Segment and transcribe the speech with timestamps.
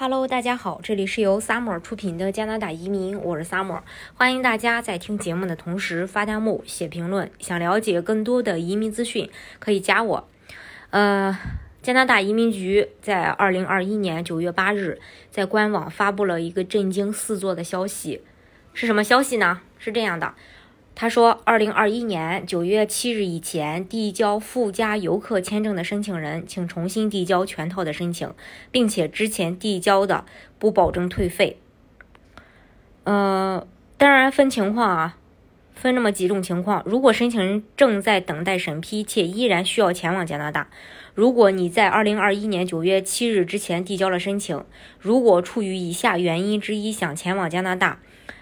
[0.00, 3.80] Hello，大家好，这里是由 Summer 出品的加拿大移民，我是 Summer，
[4.14, 7.28] 欢迎大家在听节目的同时发弹幕、写评论。
[7.40, 10.28] 想了解更多的移民资讯，可以加我。
[10.90, 11.36] 呃，
[11.82, 15.00] 加拿大移民局在二零二一年九月八日
[15.32, 18.22] 在官网发布了一个震惊四座的消息，
[18.72, 19.62] 是什么消息呢？
[19.80, 20.32] 是这样的。
[21.00, 28.34] 他说，二零二一年九月七日以前递交附加游客签证的申请人，请重新递交全套的申请，
[28.72, 30.24] 并且之前递交的
[30.58, 31.60] 不保证退费。
[33.04, 33.64] 呃，
[33.96, 35.16] 当然分情况啊，
[35.72, 36.82] 分那么几种情况。
[36.84, 40.68] 如果申请人正在等待审批且依然需要前往加拿大，
[41.14, 44.64] 如果你在二零二一年九月七日之前递交了申请，
[44.98, 48.00] 如果出于以下原因之一想前往加拿大。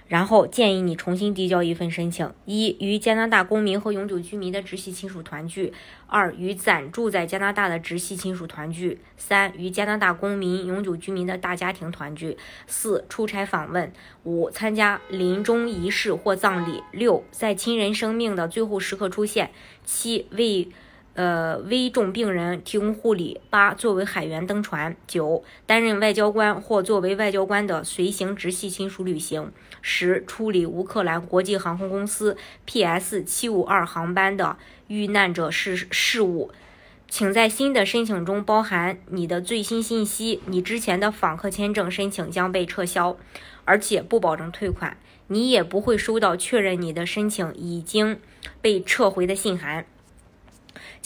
[0.09, 5.73] 然后建议你重新递交一份申请：一、与加拿大公民和永久居民的直系亲属团聚；
[6.06, 13.91] 二、与暂住在加拿大的直系亲属团聚；三、与加拿大公民、永久居民的大家庭团聚；四、出差访问；
[14.23, 19.48] 五、参加临终仪式或葬礼；六、在亲人生命的最后时刻出现；
[19.84, 20.69] 七、为
[21.17, 23.41] 呃，危重病人提供护理。
[23.48, 24.95] 八、作为海员登船。
[25.06, 29.50] 九、担任外交官或作为外交官的随行直系亲属旅行。
[29.81, 32.36] 十、处理乌克兰国际航空公司
[32.67, 34.58] PS 七五二航班的
[34.89, 36.50] 遇难者事事务。
[37.08, 40.42] 请在新的申请中包含你的最新信息。
[40.45, 43.17] 你之前的访客签证申请将被撤销，
[43.64, 44.98] 而且不保证退款。
[45.28, 48.20] 你也不会收到确认你的申请已经
[48.61, 49.86] 被撤回的信函。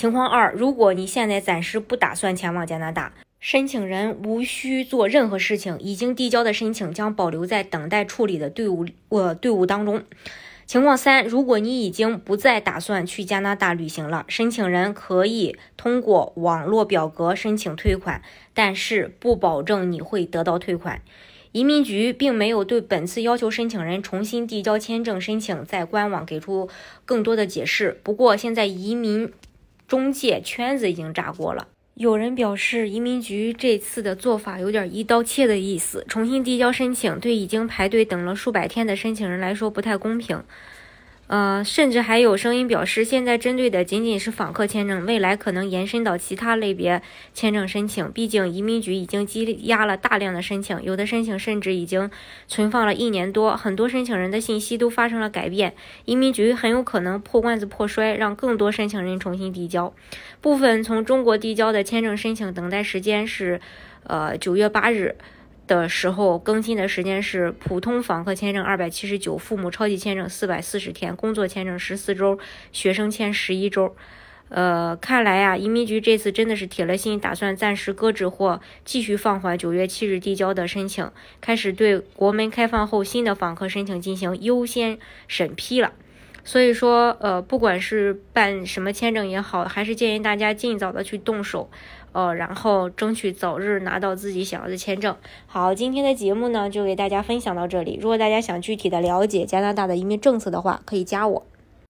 [0.00, 10.02] 情况二，如果你现在暂时不打算前往加拿大，申请人无需做任何事情，已经递交的申请将保留在等待处理的队伍呃队伍当中。
[10.64, 18.22] 情况三，如果你已经不再打算去加拿大旅行了，申请人可以通过网络表格申请退款，
[18.54, 21.02] 但是不保证你会得到退款。
[21.52, 26.70] 移民局并没有对本次要求申请人重新递交签证申请在官网给出
[27.04, 28.00] 更多的解释。
[28.02, 29.30] 不过现在移民。
[29.90, 40.44] 中介圈子已经炸锅了，有人表示移民局这次的做法有点一刀切的意思，重新递交申请对已经排队等了数百天的申请人来说不太公平。
[41.30, 47.00] 呃，甚至还有声音表示，现在针对的仅仅是访客签证，未来可能延伸到其他类别
[47.32, 48.10] 签证申请。
[48.10, 52.10] 毕竟移民局已经积压了大量的申请，有的申请甚至已经
[52.48, 55.72] 存放了一年多，很多申请人的信息都发生了改变。
[56.04, 59.94] 移民局很有可能破罐子破摔，让更多申请人重新递交。
[60.40, 63.60] 部分从中国递交的签证申请等待时间是，
[64.02, 65.14] 呃，九月八日。
[65.76, 72.38] 的时候更新的时间是普通访客签证二百七十九，父母超级签证四百四十天，工作签证十四周，
[72.72, 73.94] 学生签十一周。
[74.48, 81.08] 呃，看来呀，移民局这次真的是铁了心，打算暂时搁置或继续放缓九月七日递交的申请，
[81.40, 84.98] 开始对国门开放后新的访客申请进行优先
[85.28, 85.92] 审批了。
[86.50, 91.70] 所以说，呃，不管是办什么签证也好，还是建议大家尽早的去动手，
[92.10, 95.14] 呃，然后争取早日拿到自己想要的签证。
[95.46, 98.00] 好，今天的节目呢，就给大家分享到这里。
[98.02, 101.46] 如果大家想具体的了解加拿大的移民政策的话，可以加我。